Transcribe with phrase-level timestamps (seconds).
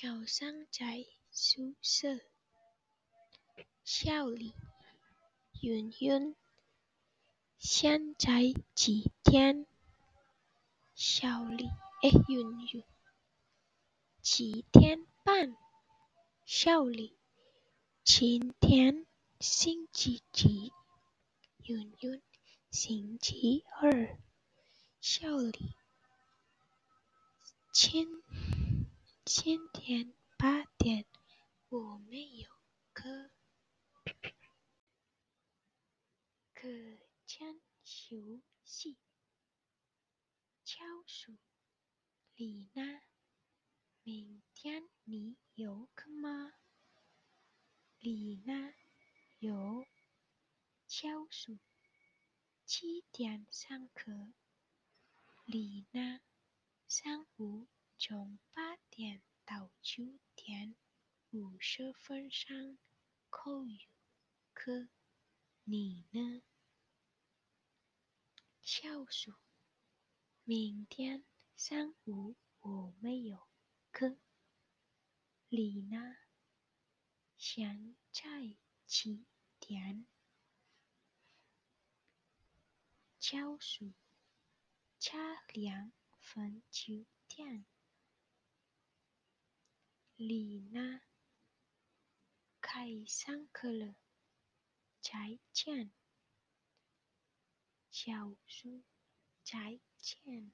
[0.00, 2.20] 早上在宿舍
[3.82, 4.54] 笑里
[5.60, 6.36] 云云，
[7.58, 8.42] 现在
[8.76, 9.66] 几点？
[10.94, 11.68] 笑里
[12.28, 12.84] 云云，
[14.22, 15.56] 七点半。
[16.46, 17.18] 笑里
[18.04, 19.04] 今天
[19.40, 20.72] 星期几？
[21.64, 22.22] 云云，
[22.70, 24.16] 星期二。
[25.00, 25.74] 笑里
[27.72, 28.22] 今
[29.30, 31.04] 今天八点
[31.68, 32.48] 我没有
[32.94, 33.30] 课。
[36.54, 36.66] 课
[37.26, 38.96] 间休息。
[40.64, 41.36] 教书
[42.36, 43.02] 丽娜，
[44.02, 46.54] 明天你有课吗？
[47.98, 48.72] 丽娜
[49.40, 49.84] 有。
[50.86, 51.58] 教书
[52.64, 54.32] 七点上课。
[55.44, 56.22] 丽娜
[56.86, 58.67] 上午从八
[58.98, 60.02] 点到九
[60.34, 60.74] 点
[61.30, 62.76] 五十分上
[63.30, 63.78] 口语
[64.52, 64.88] 课。
[65.62, 66.42] 你呢？
[68.60, 69.32] 教书
[70.42, 73.48] 明天上午我没有
[73.92, 74.18] 课。
[75.48, 76.16] 你呢
[77.36, 79.24] 现在几
[79.60, 80.08] 点？
[83.20, 83.92] 教书
[84.98, 85.16] 差
[85.52, 87.64] 两分九点。
[90.18, 91.02] 李娜
[92.60, 93.94] 开上课了，
[95.00, 95.92] 再见。
[97.88, 98.82] 小叔
[99.44, 100.50] 再见。